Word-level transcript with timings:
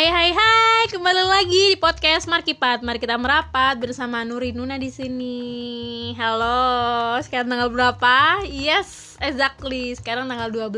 Hai 0.00 0.08
hai 0.08 0.32
hai, 0.32 0.84
kembali 0.88 1.28
lagi 1.28 1.62
di 1.68 1.76
podcast 1.76 2.24
Markipat. 2.24 2.80
Mari 2.80 2.96
kita 2.96 3.20
merapat 3.20 3.76
bersama 3.76 4.24
Nuri 4.24 4.56
Nuna 4.56 4.80
di 4.80 4.88
sini. 4.88 6.16
Halo, 6.16 7.20
sekarang 7.20 7.52
tanggal 7.52 7.68
berapa? 7.68 8.40
Yes, 8.48 9.20
exactly. 9.20 9.92
Sekarang 9.92 10.24
tanggal 10.24 10.48
12 10.48 10.72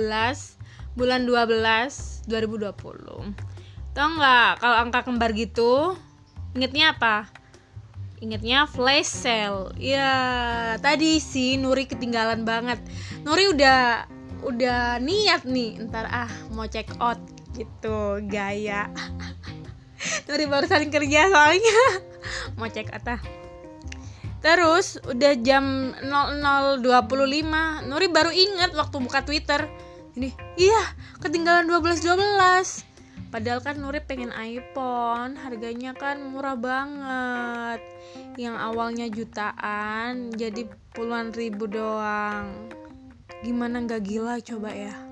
bulan 0.99 1.23
12 1.23 2.27
2020. 2.27 3.95
Tahu 3.95 4.09
nggak 4.19 4.51
kalau 4.59 4.77
angka 4.83 5.07
kembar 5.07 5.31
gitu? 5.39 5.95
Ingatnya 6.59 6.99
apa? 6.99 7.31
Ingatnya 8.19 8.67
flash 8.67 9.07
sale. 9.07 9.71
Ya, 9.79 10.11
tadi 10.83 11.23
sih 11.23 11.63
Nuri 11.63 11.87
ketinggalan 11.87 12.43
banget. 12.43 12.83
Nuri 13.23 13.55
udah 13.55 14.03
udah 14.43 14.99
niat 14.99 15.47
nih 15.47 15.79
ntar 15.87 16.11
ah 16.11 16.27
mau 16.51 16.67
check 16.67 16.91
out 16.99 17.23
gitu 17.55 18.25
gaya. 18.27 18.89
Nuri 20.27 20.45
baru 20.51 20.67
saling 20.67 20.91
kerja 20.91 21.31
soalnya. 21.31 21.81
Mau 22.59 22.67
cek 22.69 22.91
apa 22.93 23.43
terus 24.43 24.99
udah 25.07 25.33
jam 25.39 25.95
00.25 26.03 26.83
Nuri 27.87 28.09
baru 28.11 28.35
inget 28.35 28.75
waktu 28.75 28.97
buka 28.99 29.23
Twitter. 29.23 29.71
Ini 30.19 30.29
iya 30.61 30.83
ketinggalan 31.23 31.71
12.12 31.71 32.05
.12. 32.05 33.33
Padahal 33.33 33.65
kan 33.65 33.81
Nuri 33.81 34.05
pengen 34.05 34.35
iPhone. 34.35 35.41
Harganya 35.41 35.97
kan 35.97 36.21
murah 36.21 36.59
banget. 36.59 37.81
Yang 38.37 38.57
awalnya 38.61 39.07
jutaan 39.09 40.37
Jadi 40.37 40.69
puluhan 40.93 41.33
ribu 41.33 41.65
doang. 41.65 42.69
Gimana 43.41 43.81
nggak 43.89 44.05
gila 44.05 44.37
coba 44.45 44.75
ya 44.77 45.12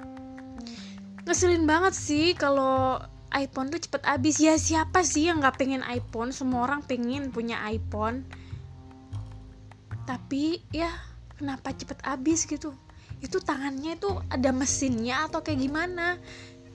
ngeselin 1.30 1.62
banget 1.62 1.94
sih 1.94 2.34
kalau 2.34 2.98
iPhone 3.30 3.70
tuh 3.70 3.78
cepet 3.78 4.02
habis 4.02 4.42
ya 4.42 4.58
siapa 4.58 5.06
sih 5.06 5.30
yang 5.30 5.38
nggak 5.38 5.62
pengen 5.62 5.86
iPhone? 5.86 6.34
Semua 6.34 6.66
orang 6.66 6.82
pengen 6.82 7.30
punya 7.30 7.62
iPhone. 7.70 8.26
Tapi 10.02 10.58
ya 10.74 10.90
kenapa 11.38 11.70
cepet 11.70 12.02
habis 12.02 12.50
gitu? 12.50 12.74
Itu 13.22 13.38
tangannya 13.38 13.94
itu 13.94 14.10
ada 14.26 14.50
mesinnya 14.50 15.30
atau 15.30 15.46
kayak 15.46 15.62
gimana? 15.62 16.18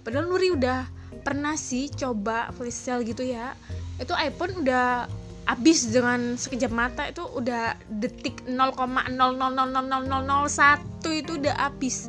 Padahal 0.07 0.31
Nuri 0.31 0.55
udah 0.55 0.87
pernah 1.27 1.59
sih 1.59 1.91
coba 1.91 2.55
flash 2.55 2.79
sale 2.79 3.03
gitu 3.03 3.27
ya. 3.27 3.59
Itu 3.99 4.15
iPhone 4.15 4.63
udah 4.63 5.11
habis 5.51 5.91
dengan 5.91 6.39
sekejap 6.39 6.71
mata. 6.71 7.03
Itu 7.11 7.27
udah 7.27 7.75
detik 7.91 8.47
0,0000001 8.47 11.19
itu 11.19 11.43
udah 11.43 11.55
habis 11.59 12.07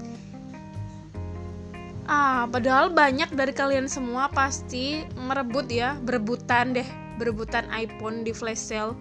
ah 2.06 2.46
padahal 2.50 2.90
banyak 2.94 3.30
dari 3.34 3.50
kalian 3.50 3.90
semua 3.90 4.30
pasti 4.30 5.06
merebut 5.14 5.66
ya 5.70 5.98
berebutan 6.02 6.74
deh 6.74 6.86
berebutan 7.18 7.66
iPhone 7.74 8.22
di 8.22 8.30
flash 8.30 8.62
sale. 8.62 8.94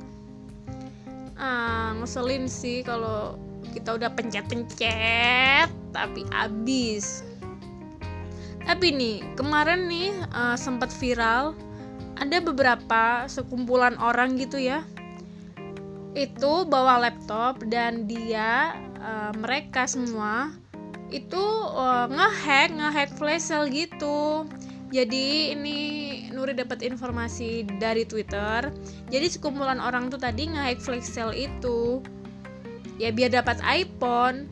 Ah 1.38 1.94
ngeselin 2.02 2.50
sih 2.50 2.82
kalau 2.82 3.38
kita 3.74 3.96
udah 3.98 4.10
pencet-pencet 4.14 5.70
tapi 5.94 6.22
habis. 6.34 7.22
Tapi 8.66 8.90
nih 8.90 9.22
kemarin 9.38 9.86
nih 9.86 10.10
uh, 10.34 10.58
sempat 10.58 10.90
viral 10.90 11.54
ada 12.18 12.40
beberapa 12.40 13.28
sekumpulan 13.28 14.00
orang 14.00 14.40
gitu 14.40 14.58
ya 14.58 14.82
itu 16.16 16.64
bawa 16.64 17.04
laptop 17.04 17.60
dan 17.68 18.08
dia 18.08 18.80
uh, 19.04 19.36
mereka 19.36 19.84
semua 19.84 20.56
itu 21.16 21.46
uh, 21.72 22.12
ngehack 22.12 22.76
ngehack 22.76 23.10
flash 23.16 23.48
sale 23.48 23.72
gitu. 23.72 24.44
Jadi 24.92 25.56
ini 25.56 25.80
Nuri 26.36 26.52
dapat 26.52 26.84
informasi 26.84 27.64
dari 27.80 28.04
Twitter. 28.04 28.70
Jadi 29.08 29.28
sekumpulan 29.32 29.80
orang 29.80 30.12
tuh 30.12 30.20
tadi 30.20 30.52
ngehack 30.52 30.84
flash 30.84 31.08
sale 31.08 31.32
itu. 31.36 32.04
Ya 33.00 33.16
biar 33.16 33.32
dapat 33.32 33.64
iPhone. 33.64 34.52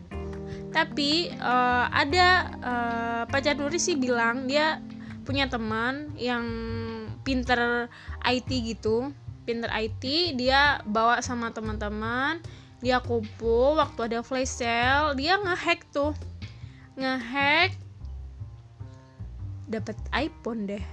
Tapi 0.74 1.30
uh, 1.38 1.86
ada 1.92 2.28
uh, 2.64 3.22
pacar 3.28 3.60
Nuri 3.60 3.78
sih 3.78 4.00
bilang 4.00 4.48
dia 4.48 4.80
punya 5.28 5.46
teman 5.52 6.16
yang 6.16 6.48
pinter 7.28 7.92
IT 8.24 8.50
gitu. 8.50 9.12
Pinter 9.44 9.68
IT 9.70 10.04
dia 10.40 10.80
bawa 10.88 11.20
sama 11.20 11.52
teman-teman 11.52 12.40
dia 12.84 13.00
kumpul 13.00 13.80
waktu 13.80 14.12
ada 14.12 14.20
flash 14.20 14.60
sale 14.60 15.16
dia 15.16 15.40
ngehack 15.40 15.88
tuh 15.96 16.12
ngehack. 16.98 17.76
Dapat 19.70 19.98
iPhone 20.14 20.70
deh. 20.70 20.84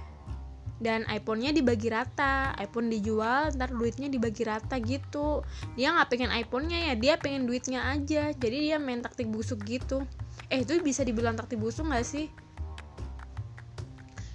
Dan 0.81 1.05
iPhone-nya 1.05 1.53
dibagi 1.53 1.93
rata. 1.93 2.57
iPhone 2.57 2.89
dijual 2.89 3.53
ntar 3.53 3.69
duitnya 3.69 4.09
dibagi 4.09 4.41
rata 4.41 4.81
gitu. 4.81 5.45
Dia 5.77 5.93
nggak 5.93 6.09
pengen 6.09 6.33
iPhone-nya 6.33 6.89
ya 6.89 6.93
dia 6.97 7.13
pengen 7.21 7.45
duitnya 7.45 7.85
aja. 7.85 8.33
Jadi 8.33 8.57
dia 8.65 8.81
main 8.81 8.97
taktik 9.05 9.29
busuk 9.29 9.61
gitu. 9.69 10.01
Eh 10.49 10.65
itu 10.65 10.81
bisa 10.81 11.05
dibilang 11.05 11.37
taktik 11.37 11.61
busuk 11.61 11.85
nggak 11.85 12.01
sih? 12.01 12.33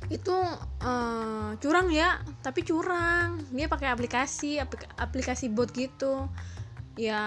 Itu 0.07 0.39
uh, 0.87 1.59
curang 1.59 1.91
ya 1.91 2.23
tapi 2.47 2.63
curang. 2.63 3.43
Dia 3.51 3.67
pakai 3.67 3.91
aplikasi 3.91 4.63
aplikasi 5.03 5.51
bot 5.51 5.75
gitu. 5.75 6.31
Ya 6.95 7.19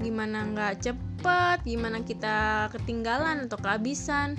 gimana 0.00 0.48
nggak 0.50 0.74
cepet 0.80 1.58
gimana 1.68 2.00
kita 2.00 2.68
ketinggalan 2.72 3.46
atau 3.46 3.60
kehabisan 3.60 4.34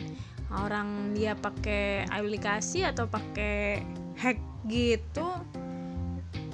orang 0.52 1.14
dia 1.16 1.38
pakai 1.38 2.10
aplikasi 2.10 2.84
atau 2.84 3.08
pakai 3.08 3.86
hack 4.18 4.42
gitu 4.68 5.30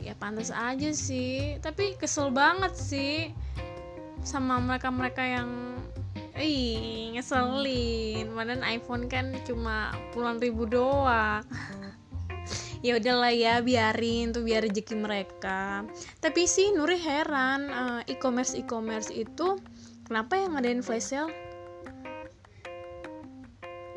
ya 0.03 0.13
pantas 0.19 0.51
aja 0.53 0.91
sih 0.93 1.57
tapi 1.63 1.95
kesel 1.97 2.29
banget 2.29 2.75
sih 2.75 3.31
sama 4.21 4.59
mereka-mereka 4.59 5.23
yang 5.23 5.51
Ih, 6.37 7.17
ngeselin. 7.17 8.29
Padahal 8.29 8.61
iPhone 8.69 9.09
kan 9.09 9.33
cuma 9.41 9.89
puluhan 10.13 10.37
ribu 10.37 10.69
doang. 10.69 11.41
ya 12.85 12.97
udahlah 12.97 13.33
ya 13.33 13.59
biarin 13.61 14.33
tuh 14.33 14.45
biar 14.45 14.65
rezeki 14.65 14.95
mereka. 14.97 15.85
Tapi 16.21 16.45
sih 16.45 16.73
Nuri 16.73 16.97
heran 16.97 17.69
uh, 17.69 18.01
e-commerce 18.05 18.53
e-commerce 18.57 19.09
itu 19.09 19.57
kenapa 20.05 20.37
yang 20.37 20.57
ngadain 20.57 20.81
flash 20.85 21.13
sale? 21.13 21.33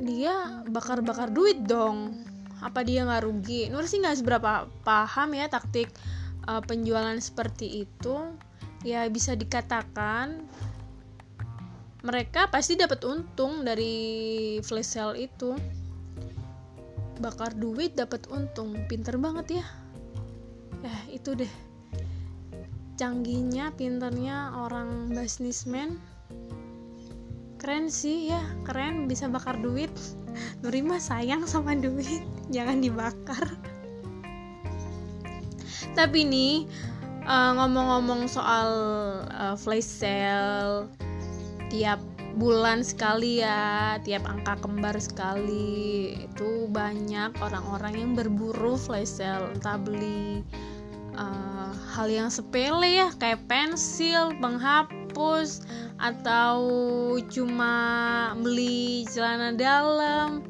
Dia 0.01 0.65
bakar-bakar 0.69 1.29
duit 1.33 1.61
dong. 1.69 2.25
Apa 2.61 2.85
dia 2.85 3.05
nggak 3.05 3.25
rugi? 3.25 3.69
Nuri 3.69 3.89
sih 3.89 4.01
nggak 4.01 4.21
seberapa 4.25 4.69
paham 4.85 5.37
ya 5.37 5.49
taktik 5.49 5.93
uh, 6.49 6.61
penjualan 6.65 7.17
seperti 7.21 7.85
itu. 7.85 8.17
Ya 8.81 9.05
bisa 9.13 9.37
dikatakan 9.37 10.49
mereka 12.01 12.49
pasti 12.49 12.81
dapat 12.81 13.05
untung 13.05 13.61
dari 13.61 14.57
flash 14.65 14.97
sale 14.97 15.21
itu 15.21 15.53
bakar 17.21 17.53
duit 17.53 17.95
dapat 17.95 18.25
untung. 18.33 18.75
Pinter 18.89 19.21
banget 19.21 19.61
ya. 19.61 19.65
Ya 20.81 20.97
itu 21.13 21.37
deh. 21.37 21.53
Canggihnya 22.97 23.77
pinternya 23.77 24.57
orang 24.57 25.13
businessman. 25.13 26.01
Keren 27.61 27.93
sih 27.93 28.33
ya 28.33 28.41
keren 28.65 29.05
bisa 29.05 29.29
bakar 29.29 29.61
duit. 29.61 29.93
Nurima 30.65 30.97
sayang 30.97 31.45
sama 31.45 31.77
duit 31.77 32.25
jangan 32.55 32.81
dibakar. 32.81 33.47
Tapi 35.93 36.25
nih 36.25 36.65
uh, 37.29 37.53
ngomong-ngomong 37.61 38.27
soal 38.27 38.69
uh, 39.29 39.57
flash 39.61 39.87
sale 39.87 40.89
tiap 41.71 42.03
bulan 42.41 42.81
sekali 42.81 43.45
ya 43.45 44.01
tiap 44.01 44.25
angka 44.25 44.57
kembar 44.65 44.97
sekali. 44.97 46.17
Itu 46.17 46.73
banyak 46.73 47.37
orang-orang 47.45 48.01
yang 48.01 48.11
berburu 48.17 48.81
flash 48.81 49.21
sale 49.21 49.53
entah 49.53 49.77
beli 49.77 50.41
uh, 51.21 51.69
hal 51.93 52.09
yang 52.09 52.33
sepele 52.33 53.05
ya 53.05 53.13
kayak 53.21 53.45
pensil 53.45 54.33
penghapus 54.41 55.69
atau 56.01 56.57
cuma 57.29 57.77
beli 58.41 59.05
celana 59.13 59.53
dalam 59.53 60.41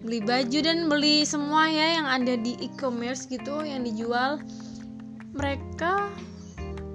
beli 0.00 0.24
baju 0.24 0.58
dan 0.64 0.88
beli 0.88 1.28
semua 1.28 1.68
ya 1.68 2.00
yang 2.00 2.08
ada 2.08 2.38
di 2.40 2.56
e-commerce 2.64 3.28
gitu 3.28 3.60
yang 3.60 3.84
dijual. 3.84 4.40
Mereka 5.36 6.08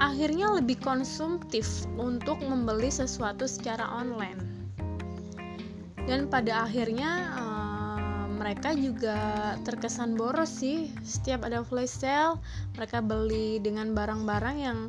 akhirnya 0.02 0.50
lebih 0.58 0.82
konsumtif 0.82 1.86
untuk 1.94 2.42
membeli 2.42 2.90
sesuatu 2.90 3.46
secara 3.46 3.86
online. 3.86 4.42
Dan 6.10 6.26
pada 6.26 6.66
akhirnya 6.66 7.30
uh, 7.38 8.26
mereka 8.34 8.74
juga 8.74 9.54
terkesan 9.62 10.18
boros 10.18 10.50
sih. 10.50 10.90
Setiap 11.06 11.46
ada 11.46 11.62
flash 11.62 12.02
sale 12.02 12.42
mereka 12.74 13.06
beli 13.06 13.62
dengan 13.62 13.94
barang-barang 13.94 14.58
yang 14.58 14.80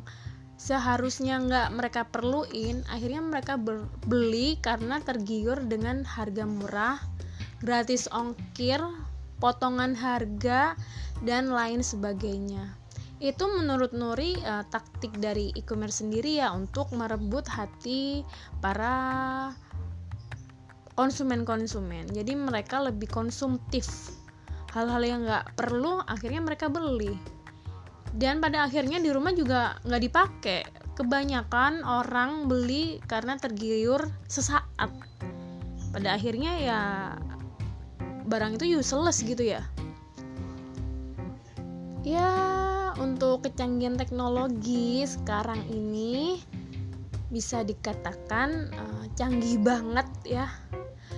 seharusnya 0.57 1.37
nggak 1.45 1.69
mereka 1.77 2.01
perluin. 2.09 2.81
Akhirnya 2.89 3.21
mereka 3.21 3.61
beli 4.09 4.57
karena 4.65 4.97
tergiur 5.05 5.61
dengan 5.69 6.01
harga 6.01 6.49
murah 6.49 6.97
gratis 7.61 8.09
ongkir 8.09 8.81
potongan 9.37 9.93
harga 9.93 10.73
dan 11.21 11.53
lain 11.53 11.85
sebagainya 11.85 12.82
itu 13.21 13.45
menurut 13.45 13.93
Nuri 13.93 14.33
uh, 14.41 14.65
taktik 14.67 15.15
dari 15.21 15.53
e-commerce 15.53 16.01
sendiri 16.01 16.41
ya 16.41 16.51
untuk 16.51 16.89
merebut 16.95 17.45
hati 17.45 18.25
para 18.59 18.95
konsumen-konsumen. 20.97 22.09
Jadi 22.09 22.33
mereka 22.33 22.81
lebih 22.81 23.09
konsumtif. 23.09 23.85
Hal-hal 24.73 25.05
yang 25.05 25.21
nggak 25.25 25.53
perlu 25.53 26.01
akhirnya 26.09 26.41
mereka 26.41 26.69
beli. 26.69 27.13
Dan 28.13 28.41
pada 28.41 28.65
akhirnya 28.65 29.01
di 29.01 29.09
rumah 29.09 29.33
juga 29.33 29.77
nggak 29.85 30.03
dipakai. 30.03 30.61
Kebanyakan 30.93 31.81
orang 31.81 32.45
beli 32.45 33.01
karena 33.09 33.37
tergiur 33.37 34.05
sesaat. 34.29 34.89
Pada 35.93 36.17
akhirnya 36.17 36.53
ya 36.57 36.81
barang 38.25 38.57
itu 38.61 38.81
useless 38.81 39.21
gitu 39.25 39.45
ya. 39.45 39.61
Ya 42.03 42.72
untuk 42.99 43.45
kecanggihan 43.45 43.97
teknologi 43.97 45.05
sekarang 45.07 45.61
ini 45.69 46.41
bisa 47.33 47.65
dikatakan 47.65 48.69
uh, 48.73 49.03
canggih 49.17 49.57
banget 49.61 50.05
ya. 50.25 50.45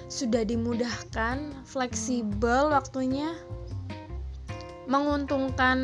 Sudah 0.07 0.47
dimudahkan 0.47 1.65
fleksibel 1.67 2.71
waktunya. 2.71 3.35
Menguntungkan 4.85 5.79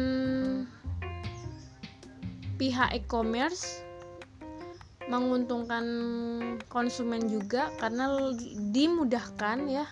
pihak 2.62 2.94
e-commerce 2.94 3.82
menguntungkan 5.10 5.84
konsumen 6.70 7.26
juga 7.28 7.74
karena 7.82 8.32
dimudahkan 8.72 9.68
ya. 9.68 9.90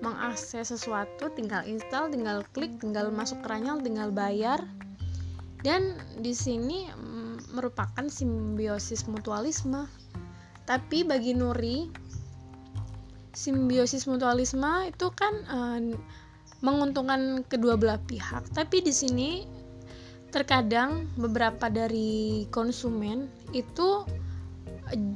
Mengakses 0.00 0.70
sesuatu 0.72 1.32
tinggal 1.34 1.66
install 1.66 2.12
tinggal 2.12 2.46
klik 2.54 2.78
tinggal 2.80 3.10
masuk 3.10 3.42
keranjang 3.42 3.82
tinggal 3.84 4.12
bayar 4.12 4.60
dan 5.64 5.96
di 6.20 6.36
sini 6.36 6.88
mm, 6.90 7.56
merupakan 7.56 8.04
simbiosis 8.08 9.08
mutualisme. 9.08 9.88
Tapi 10.66 11.06
bagi 11.06 11.32
Nuri 11.32 11.86
simbiosis 13.36 14.08
mutualisme 14.08 14.88
itu 14.88 15.12
kan 15.12 15.34
uh, 15.46 15.80
menguntungkan 16.64 17.44
kedua 17.46 17.76
belah 17.76 18.00
pihak. 18.08 18.48
Tapi 18.56 18.80
di 18.80 18.90
sini 18.90 19.44
terkadang 20.32 21.06
beberapa 21.14 21.68
dari 21.70 22.44
konsumen 22.50 23.28
itu 23.52 24.02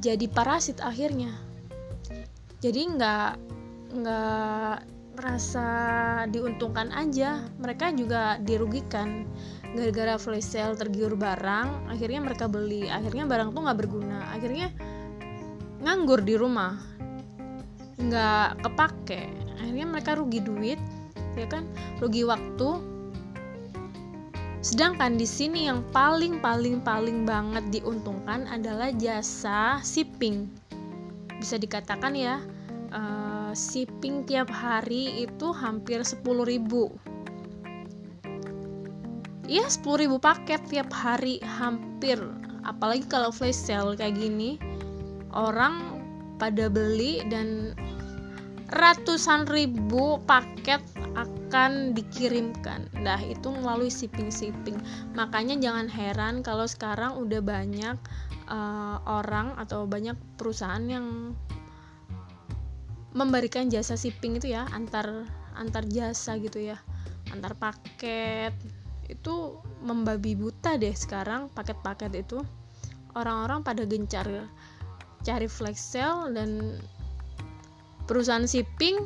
jadi 0.01 0.25
parasit 0.29 0.79
akhirnya. 0.79 1.33
Jadi 2.61 2.81
nggak 2.93 3.31
nggak 4.01 4.75
merasa 5.17 5.67
diuntungkan 6.29 6.93
aja. 6.93 7.41
Mereka 7.59 7.97
juga 7.97 8.37
dirugikan 8.39 9.25
gara-gara 9.71 10.19
flash 10.19 10.51
sale 10.51 10.75
tergiur 10.75 11.15
barang 11.15 11.87
akhirnya 11.87 12.19
mereka 12.19 12.45
beli. 12.51 12.87
Akhirnya 12.91 13.23
barang 13.27 13.55
tuh 13.55 13.61
nggak 13.63 13.79
berguna. 13.79 14.19
Akhirnya 14.35 14.67
nganggur 15.83 16.21
di 16.23 16.35
rumah. 16.35 16.75
Nggak 18.01 18.65
kepake. 18.67 19.23
Akhirnya 19.61 19.85
mereka 19.87 20.19
rugi 20.19 20.39
duit 20.43 20.81
ya 21.39 21.47
kan? 21.47 21.63
Rugi 22.03 22.27
waktu. 22.27 22.91
Sedangkan 24.61 25.17
di 25.17 25.25
sini 25.25 25.65
yang 25.65 25.81
paling 25.89 26.37
paling 26.37 26.85
paling 26.85 27.25
banget 27.25 27.81
diuntungkan 27.81 28.45
adalah 28.45 28.93
jasa 28.93 29.81
shipping. 29.81 30.45
Bisa 31.41 31.57
dikatakan 31.57 32.13
ya, 32.13 32.37
uh, 32.93 33.49
shipping 33.57 34.21
tiap 34.29 34.53
hari 34.53 35.25
itu 35.25 35.49
hampir 35.49 36.05
10.000. 36.05 37.10
Iya, 39.51 39.67
10.000 39.67 40.15
paket 40.15 40.63
tiap 40.71 40.95
hari 40.95 41.43
hampir. 41.43 42.15
Apalagi 42.63 43.03
kalau 43.11 43.35
flash 43.35 43.59
sale 43.59 43.99
kayak 43.99 44.15
gini, 44.15 44.55
orang 45.35 45.99
pada 46.39 46.71
beli 46.71 47.19
dan 47.27 47.75
ratusan 48.71 49.51
ribu 49.51 50.23
paket 50.23 50.79
akan 51.19 51.91
dikirimkan. 51.91 52.87
Nah, 53.03 53.19
itu 53.19 53.51
melalui 53.51 53.91
shipping-shipping. 53.91 54.79
Makanya 55.19 55.59
jangan 55.59 55.91
heran 55.91 56.47
kalau 56.47 56.63
sekarang 56.63 57.19
udah 57.19 57.43
banyak 57.43 57.99
uh, 58.47 59.03
orang 59.03 59.59
atau 59.59 59.83
banyak 59.83 60.15
perusahaan 60.39 60.87
yang 60.87 61.35
memberikan 63.11 63.67
jasa 63.67 63.99
shipping 63.99 64.39
itu 64.39 64.55
ya, 64.55 64.63
antar 64.71 65.27
antar 65.59 65.83
jasa 65.91 66.39
gitu 66.39 66.71
ya. 66.71 66.79
Antar 67.35 67.59
paket. 67.59 68.55
Itu 69.11 69.59
membabi 69.83 70.39
buta 70.39 70.79
deh 70.79 70.95
sekarang 70.95 71.51
paket-paket 71.51 72.23
itu. 72.23 72.39
Orang-orang 73.11 73.59
pada 73.59 73.83
gencar 73.83 74.47
cari 75.21 75.47
flash 75.51 75.77
sale 75.77 76.31
dan 76.31 76.79
perusahaan 78.07 78.47
shipping 78.47 78.97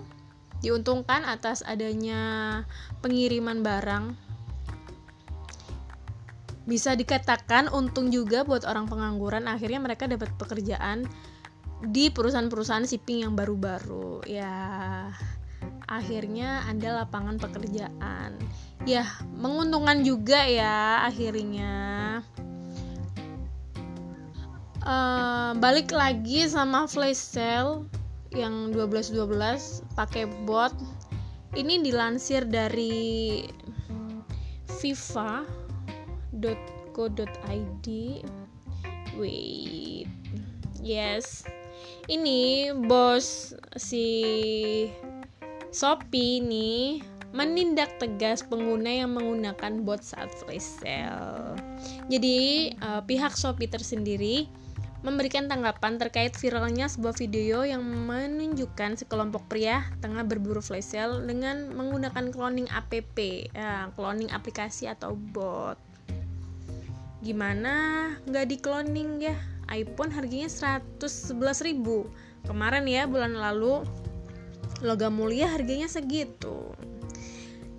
diuntungkan 0.64 1.28
atas 1.28 1.66
adanya 1.66 2.64
pengiriman 3.04 3.60
barang 3.66 4.16
bisa 6.66 6.98
dikatakan 6.98 7.70
untung 7.70 8.10
juga 8.10 8.42
buat 8.42 8.66
orang 8.66 8.90
pengangguran 8.90 9.46
akhirnya 9.46 9.78
mereka 9.78 10.10
dapat 10.10 10.34
pekerjaan 10.42 11.06
di 11.86 12.10
perusahaan-perusahaan 12.10 12.90
shipping 12.90 13.22
yang 13.30 13.38
baru-baru 13.38 14.26
ya 14.26 14.54
akhirnya 15.90 16.66
ada 16.70 17.04
lapangan 17.04 17.38
pekerjaan. 17.38 18.38
Ya 18.86 19.06
menguntungkan 19.38 20.06
juga 20.06 20.46
ya 20.46 21.06
akhirnya. 21.06 21.74
Uh, 24.86 25.58
balik 25.58 25.90
lagi 25.90 26.46
sama 26.46 26.86
flash 26.86 27.18
sale 27.18 27.90
yang 28.30 28.70
1212 28.74 29.82
pakai 29.98 30.30
bot. 30.46 30.74
Ini 31.56 31.82
dilansir 31.82 32.46
dari 32.46 33.48
fifa.co.id 34.68 35.48
wait. 39.16 40.08
Yes. 40.84 41.48
Ini 42.06 42.70
bos 42.86 43.58
si 43.82 44.06
Shopee 45.76 46.40
ini 46.40 47.04
menindak 47.36 48.00
tegas 48.00 48.48
pengguna 48.48 48.88
yang 48.88 49.12
menggunakan 49.12 49.84
bot 49.84 50.00
saat 50.00 50.32
flash 50.40 50.80
sale. 50.80 51.60
Jadi 52.08 52.72
uh, 52.80 53.04
pihak 53.04 53.36
Shopee 53.36 53.68
tersendiri 53.68 54.48
memberikan 55.04 55.52
tanggapan 55.52 56.00
terkait 56.00 56.32
viralnya 56.40 56.88
sebuah 56.88 57.20
video 57.20 57.68
yang 57.68 57.84
menunjukkan 57.84 59.04
sekelompok 59.04 59.52
pria 59.52 59.84
tengah 60.00 60.24
berburu 60.24 60.64
flash 60.64 60.96
sale 60.96 61.28
dengan 61.28 61.76
menggunakan 61.76 62.32
cloning 62.32 62.72
app, 62.72 62.88
ya, 62.96 63.92
cloning 64.00 64.32
aplikasi 64.32 64.88
atau 64.88 65.20
bot. 65.36 65.76
Gimana 67.20 68.16
nggak 68.24 68.48
di 68.48 68.58
cloning 68.64 69.20
ya? 69.20 69.36
iPhone 69.70 70.14
harganya 70.14 70.46
111.000 70.46 71.74
kemarin 72.46 72.86
ya 72.86 73.10
bulan 73.10 73.34
lalu 73.34 73.82
logam 74.86 75.18
mulia 75.18 75.50
harganya 75.50 75.90
segitu 75.90 76.72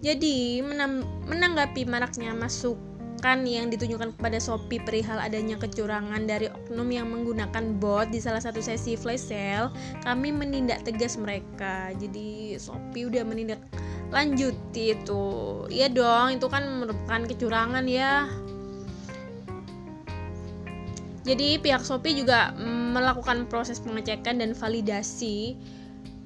jadi 0.05 0.61
menanggapi 1.27 1.89
maraknya 1.89 2.37
masuk 2.37 2.77
masukan 3.17 3.49
yang 3.49 3.67
ditunjukkan 3.73 4.15
kepada 4.21 4.39
Shopee 4.39 4.79
perihal 4.79 5.19
adanya 5.19 5.59
kecurangan 5.59 6.29
dari 6.29 6.47
oknum 6.47 6.87
yang 6.93 7.09
menggunakan 7.09 7.75
bot 7.81 8.13
di 8.13 8.21
salah 8.23 8.39
satu 8.39 8.63
sesi 8.63 8.93
flash 8.95 9.33
sale, 9.33 9.73
kami 10.07 10.31
menindak 10.31 10.87
tegas 10.87 11.19
mereka. 11.19 11.91
Jadi 11.99 12.55
Shopee 12.55 13.11
udah 13.11 13.25
menindak 13.27 13.59
lanjuti 14.13 14.95
itu. 14.95 15.27
Iya 15.73 15.91
dong, 15.91 16.39
itu 16.39 16.47
kan 16.47 16.69
merupakan 16.85 17.25
kecurangan 17.27 17.89
ya. 17.91 18.31
Jadi 21.27 21.59
pihak 21.59 21.83
Shopee 21.83 22.21
juga 22.21 22.55
melakukan 22.93 23.51
proses 23.51 23.83
pengecekan 23.83 24.39
dan 24.39 24.55
validasi 24.55 25.59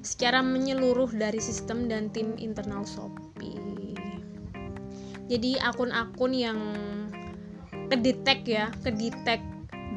secara 0.01 0.41
menyeluruh 0.41 1.13
dari 1.13 1.37
sistem 1.37 1.85
dan 1.85 2.09
tim 2.09 2.33
internal 2.41 2.85
Shopee. 2.85 3.57
Jadi 5.31 5.55
akun-akun 5.63 6.33
yang 6.35 6.59
kedetek 7.87 8.43
ya 8.43 8.67
kedetek 8.83 9.39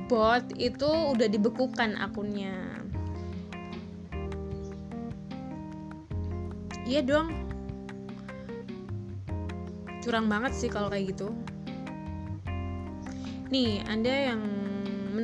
bot 0.07 0.45
itu 0.61 0.87
udah 0.87 1.27
dibekukan 1.27 1.99
akunnya. 1.99 2.55
Iya 6.85 7.01
dong. 7.01 7.33
Curang 10.05 10.29
banget 10.29 10.53
sih 10.53 10.69
kalau 10.69 10.93
kayak 10.93 11.17
gitu. 11.17 11.33
Nih 13.49 13.81
anda 13.89 14.13
yang 14.35 14.64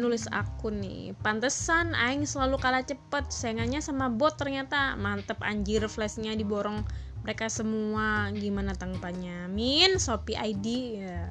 menulis 0.01 0.25
akun 0.33 0.81
nih. 0.81 1.13
Pantesan 1.21 1.93
aing 1.93 2.25
selalu 2.25 2.57
kalah 2.57 2.81
cepet. 2.81 3.29
Saingannya 3.29 3.85
sama 3.85 4.09
bot 4.09 4.41
ternyata. 4.41 4.97
Mantep 4.97 5.37
anjir 5.45 5.85
flashnya 5.93 6.33
diborong 6.33 6.81
mereka 7.21 7.53
semua. 7.53 8.33
Gimana 8.33 8.73
tanggapannya? 8.73 9.53
Min 9.53 10.01
Shopee 10.01 10.41
ID 10.41 10.67
ya. 11.05 11.29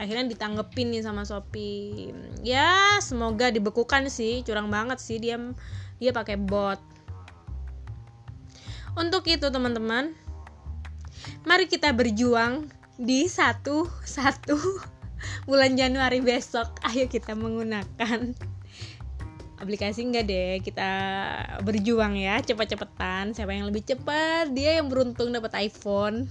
Akhirnya 0.00 0.32
ditanggepin 0.32 0.96
nih 0.96 1.04
sama 1.04 1.28
Shopee. 1.28 2.16
Ya 2.40 2.96
semoga 3.04 3.52
dibekukan 3.52 4.08
sih. 4.08 4.40
Curang 4.40 4.72
banget 4.72 4.96
sih 4.96 5.20
dia 5.20 5.36
dia 6.00 6.16
pakai 6.16 6.40
bot. 6.40 6.80
Untuk 8.96 9.28
itu 9.28 9.44
teman-teman 9.52 10.16
mari 11.44 11.68
kita 11.68 11.92
berjuang 11.92 12.72
di 12.96 13.28
satu 13.28 13.84
satu 14.04 14.56
bulan 15.44 15.76
Januari 15.76 16.20
besok. 16.20 16.76
Ayo 16.88 17.06
kita 17.06 17.36
menggunakan 17.36 18.34
aplikasi 19.60 20.04
enggak 20.06 20.26
deh? 20.28 20.58
Kita 20.64 20.90
berjuang 21.64 22.16
ya 22.16 22.40
cepet-cepetan 22.40 23.36
siapa 23.36 23.52
yang 23.52 23.68
lebih 23.68 23.84
cepat 23.84 24.52
dia 24.56 24.80
yang 24.80 24.88
beruntung 24.88 25.32
dapat 25.32 25.52
iPhone. 25.60 26.28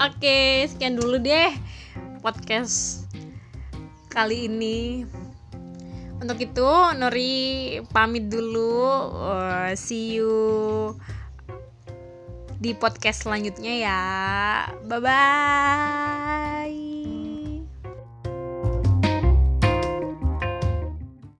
Oke 0.00 0.66
sekian 0.66 0.96
dulu 0.96 1.20
deh 1.20 1.52
podcast 2.22 3.06
kali 4.08 4.46
ini. 4.46 5.04
Untuk 6.22 6.38
itu 6.38 6.70
Nori 6.94 7.34
pamit 7.90 8.30
dulu. 8.30 9.10
Uh, 9.10 9.74
see 9.74 10.22
you 10.22 10.94
di 12.62 12.78
podcast 12.78 13.26
selanjutnya 13.26 13.74
ya. 13.82 14.00
Bye 14.86 15.02
bye 15.02 16.61